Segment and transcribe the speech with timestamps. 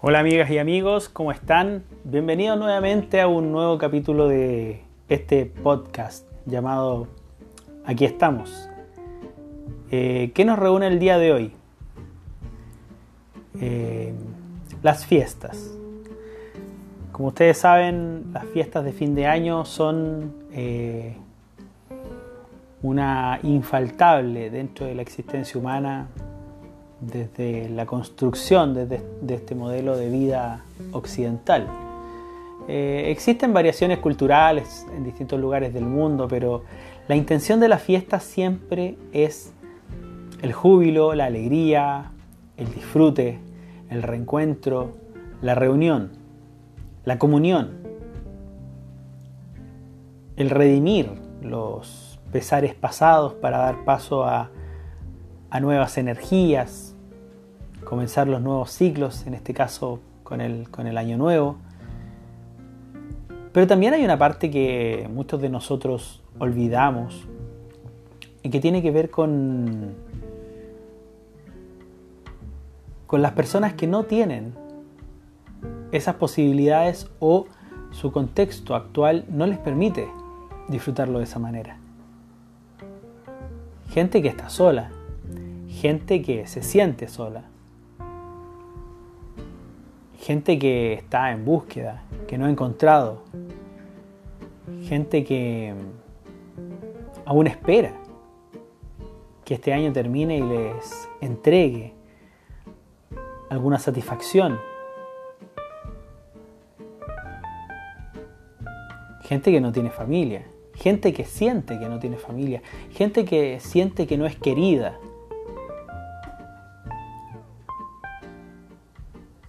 [0.00, 1.82] Hola amigas y amigos, ¿cómo están?
[2.04, 7.08] Bienvenidos nuevamente a un nuevo capítulo de este podcast llamado
[7.84, 8.70] Aquí estamos.
[9.90, 11.52] Eh, ¿Qué nos reúne el día de hoy?
[13.60, 14.14] Eh,
[14.84, 15.76] las fiestas.
[17.10, 21.16] Como ustedes saben, las fiestas de fin de año son eh,
[22.82, 26.06] una infaltable dentro de la existencia humana
[27.00, 31.66] desde la construcción de, este modelo de vida occidental.
[32.66, 36.64] Eh, existen variaciones culturales en distintos lugares del mundo, pero
[37.06, 39.52] la intención de la fiesta siempre es
[40.42, 42.10] el júbilo, la alegría,
[42.56, 43.38] el disfrute,
[43.90, 44.96] el reencuentro,
[45.40, 46.10] la reunión,
[47.04, 47.78] la comunión,
[50.36, 51.10] el redimir
[51.42, 54.50] los pesares pasados para dar paso a
[55.50, 56.87] a nuevas energías,
[57.88, 61.56] comenzar los nuevos ciclos, en este caso con el, con el año nuevo.
[63.50, 67.26] Pero también hay una parte que muchos de nosotros olvidamos
[68.42, 69.94] y que tiene que ver con,
[73.06, 74.52] con las personas que no tienen
[75.90, 77.46] esas posibilidades o
[77.90, 80.10] su contexto actual no les permite
[80.68, 81.78] disfrutarlo de esa manera.
[83.88, 84.90] Gente que está sola,
[85.68, 87.44] gente que se siente sola,
[90.28, 93.22] gente que está en búsqueda, que no ha encontrado,
[94.82, 95.72] gente que
[97.24, 97.94] aún espera
[99.46, 101.94] que este año termine y les entregue
[103.48, 104.60] alguna satisfacción.
[109.22, 114.06] Gente que no tiene familia, gente que siente que no tiene familia, gente que siente
[114.06, 115.00] que no es querida,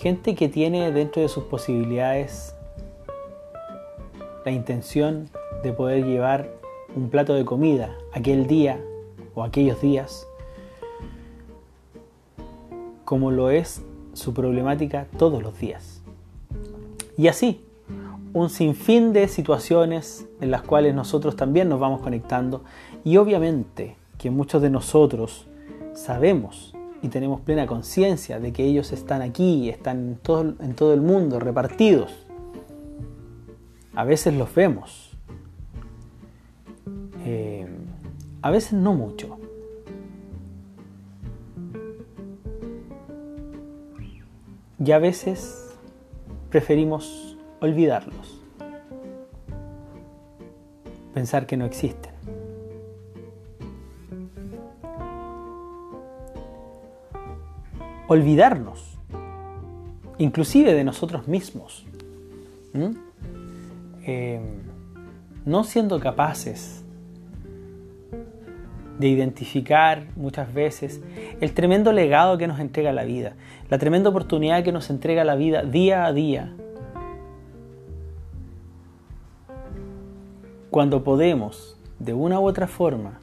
[0.00, 2.54] Gente que tiene dentro de sus posibilidades
[4.46, 5.28] la intención
[5.62, 6.48] de poder llevar
[6.96, 8.80] un plato de comida aquel día
[9.34, 10.26] o aquellos días,
[13.04, 13.82] como lo es
[14.14, 16.00] su problemática todos los días.
[17.18, 17.62] Y así,
[18.32, 22.64] un sinfín de situaciones en las cuales nosotros también nos vamos conectando
[23.04, 25.46] y obviamente que muchos de nosotros
[25.92, 30.92] sabemos y tenemos plena conciencia de que ellos están aquí, están en todo, en todo
[30.92, 32.26] el mundo, repartidos.
[33.94, 35.16] A veces los vemos,
[37.24, 37.66] eh,
[38.42, 39.38] a veces no mucho.
[44.82, 45.74] Y a veces
[46.48, 48.40] preferimos olvidarlos,
[51.12, 52.09] pensar que no existen.
[58.10, 58.98] Olvidarnos,
[60.18, 61.86] inclusive de nosotros mismos,
[64.02, 64.42] em,
[65.44, 66.84] no siendo capaces
[68.98, 71.00] de identificar muchas veces
[71.40, 73.34] el tremendo legado que nos entrega la vida,
[73.68, 76.52] la tremenda oportunidad que nos entrega la vida día a día.
[80.68, 83.20] Cuando podemos, de una u otra forma,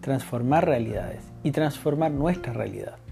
[0.00, 3.03] transformar realidades y transformar nuestra realidad.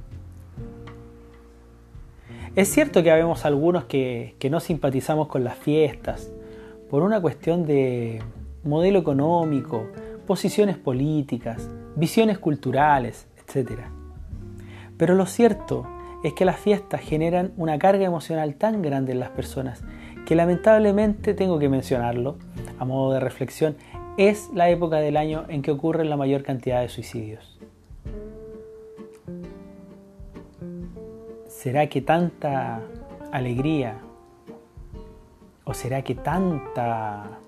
[2.55, 6.31] Es cierto que habemos algunos que, no simpatizamos con las fiestas
[6.91, 8.21] por una cuestión de
[8.63, 9.87] modelo económico,
[10.27, 13.81] posiciones políticas, visiones culturales, etc.
[14.99, 15.89] Pero lo cierto
[16.25, 19.83] es que las fiestas generan una carga emocional tan grande en las personas
[20.27, 22.37] que lamentablemente tengo que mencionarlo,
[22.79, 23.77] a modo de reflexión,
[24.19, 27.52] es la época del año en que ocurren la mayor cantidad de suicidios.
[31.62, 32.81] ¿Será que tanta
[33.31, 33.99] alegría
[35.62, 37.39] o será que tanta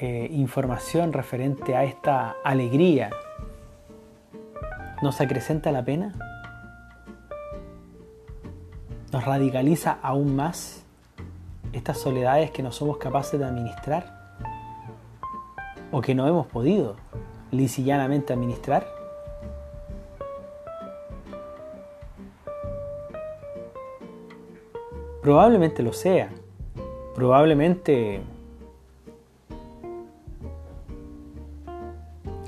[0.00, 3.10] eh, información referente a esta alegría
[5.02, 6.12] nos acrecenta la pena?
[9.12, 10.82] ¿Nos radicaliza aún más
[11.72, 14.34] estas soledades que no somos capaces de administrar?
[15.92, 16.96] ¿O que no hemos podido
[17.52, 19.01] lisillanamente administrar?
[25.22, 26.30] Probablemente lo sea.
[27.14, 28.20] Probablemente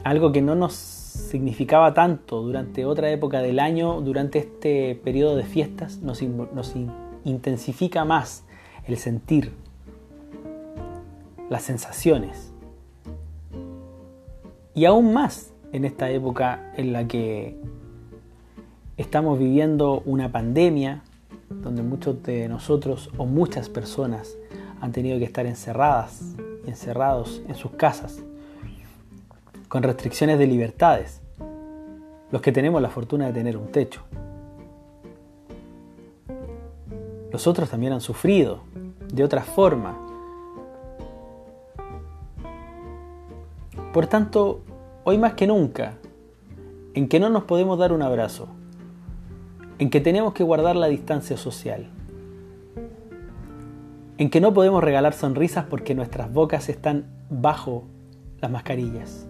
[0.02, 5.44] algo que no nos significaba tanto durante otra época del año, durante este periodo de
[5.44, 6.74] fiestas, nos, nos
[7.24, 8.44] intensifica más
[8.86, 9.52] el sentir,
[11.48, 12.52] las sensaciones.
[14.74, 17.56] Y aún más en esta época en la que
[18.96, 21.02] estamos viviendo una pandemia
[21.48, 24.36] donde muchos de nosotros o muchas personas
[24.80, 26.34] han tenido que estar encerradas
[26.66, 28.22] encerrados en sus casas,
[29.68, 31.20] con restricciones de libertades,
[32.30, 34.02] los que tenemos la fortuna de tener un techo.
[37.30, 38.60] Los otros también han sufrido
[39.12, 39.98] de otra forma.
[43.92, 44.60] Por tanto,
[45.04, 45.94] hoy más que nunca,
[46.94, 48.48] en que no nos podemos dar un abrazo,
[49.78, 51.86] en que tenemos que guardar la distancia social,
[54.18, 57.84] en que no podemos regalar sonrisas porque nuestras bocas están bajo
[58.40, 59.26] las mascarillas,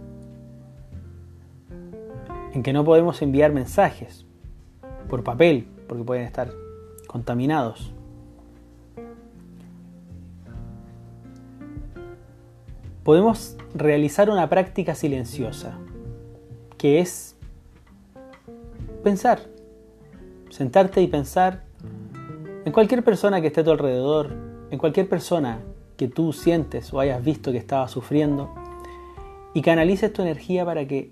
[2.52, 4.26] en que no podemos enviar mensajes
[5.08, 6.50] por papel porque pueden estar
[7.06, 7.92] contaminados.
[13.02, 15.76] Podemos realizar una práctica silenciosa,
[16.78, 17.36] que es
[19.02, 19.40] pensar,
[20.54, 21.64] sentarte y pensar
[22.64, 24.30] en cualquier persona que esté a tu alrededor,
[24.70, 25.58] en cualquier persona
[25.96, 28.54] que tú sientes o hayas visto que estaba sufriendo,
[29.52, 31.10] y canalices tu energía para que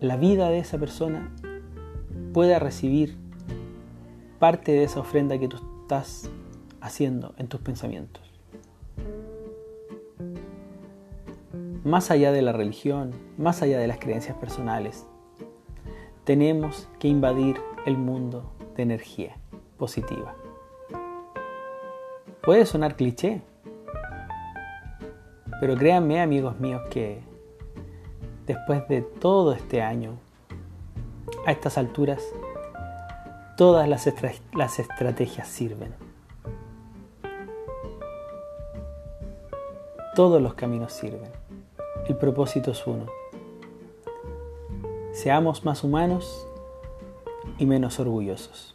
[0.00, 1.32] la vida de esa persona
[2.32, 3.16] pueda recibir
[4.40, 6.28] parte de esa ofrenda que tú estás
[6.80, 8.24] haciendo en tus pensamientos.
[11.84, 15.06] Más allá de la religión, más allá de las creencias personales,
[16.24, 19.36] tenemos que invadir el mundo de energía
[19.76, 20.34] positiva.
[22.42, 23.42] Puede sonar cliché,
[25.60, 27.22] pero créanme amigos míos que
[28.46, 30.18] después de todo este año,
[31.46, 32.22] a estas alturas,
[33.56, 34.08] todas las,
[34.52, 35.94] las estrategias sirven.
[40.14, 41.30] Todos los caminos sirven.
[42.08, 43.06] El propósito es uno.
[45.12, 46.46] Seamos más humanos
[47.58, 48.73] y menos orgullosos.